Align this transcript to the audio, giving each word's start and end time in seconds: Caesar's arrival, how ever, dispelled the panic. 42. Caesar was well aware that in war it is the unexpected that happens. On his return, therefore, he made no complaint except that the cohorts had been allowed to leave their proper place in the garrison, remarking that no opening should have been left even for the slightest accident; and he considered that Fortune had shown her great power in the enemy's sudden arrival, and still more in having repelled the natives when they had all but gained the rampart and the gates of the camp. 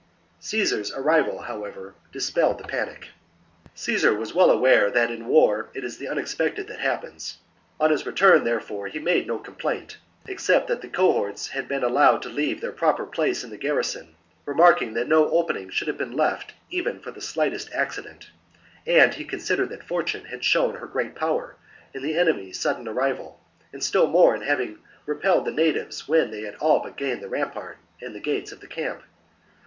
Caesar's 0.39 0.91
arrival, 0.93 1.41
how 1.43 1.63
ever, 1.63 1.93
dispelled 2.11 2.57
the 2.57 2.63
panic. 2.63 3.09
42. 3.75 3.75
Caesar 3.75 4.15
was 4.15 4.33
well 4.33 4.49
aware 4.49 4.89
that 4.89 5.11
in 5.11 5.27
war 5.27 5.69
it 5.75 5.83
is 5.83 5.99
the 5.99 6.07
unexpected 6.07 6.65
that 6.67 6.79
happens. 6.79 7.37
On 7.79 7.91
his 7.91 8.03
return, 8.03 8.43
therefore, 8.43 8.87
he 8.87 8.97
made 8.97 9.27
no 9.27 9.37
complaint 9.37 9.97
except 10.27 10.67
that 10.69 10.81
the 10.81 10.87
cohorts 10.87 11.49
had 11.49 11.67
been 11.67 11.83
allowed 11.83 12.23
to 12.23 12.29
leave 12.29 12.61
their 12.61 12.71
proper 12.71 13.05
place 13.05 13.43
in 13.43 13.51
the 13.51 13.59
garrison, 13.59 14.15
remarking 14.45 14.95
that 14.95 15.07
no 15.07 15.29
opening 15.29 15.69
should 15.69 15.87
have 15.87 15.99
been 15.99 16.13
left 16.17 16.51
even 16.71 16.99
for 16.99 17.11
the 17.11 17.21
slightest 17.21 17.71
accident; 17.71 18.31
and 18.87 19.13
he 19.13 19.23
considered 19.23 19.69
that 19.69 19.83
Fortune 19.83 20.25
had 20.25 20.43
shown 20.43 20.73
her 20.77 20.87
great 20.87 21.13
power 21.13 21.55
in 21.93 22.01
the 22.01 22.17
enemy's 22.17 22.59
sudden 22.59 22.87
arrival, 22.87 23.39
and 23.71 23.83
still 23.83 24.07
more 24.07 24.33
in 24.33 24.41
having 24.41 24.79
repelled 25.05 25.45
the 25.45 25.51
natives 25.51 26.07
when 26.07 26.31
they 26.31 26.41
had 26.41 26.55
all 26.55 26.79
but 26.79 26.97
gained 26.97 27.21
the 27.21 27.29
rampart 27.29 27.77
and 28.01 28.15
the 28.15 28.19
gates 28.19 28.51
of 28.51 28.61
the 28.61 28.65
camp. 28.67 29.03